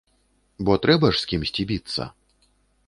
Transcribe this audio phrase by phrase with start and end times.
[0.69, 2.11] Бо трэба ж з кімсьці біцца.